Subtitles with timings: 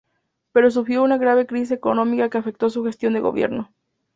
[0.51, 3.71] Pero sufrió una grave crisis económica que afecto su gestión de gobierno.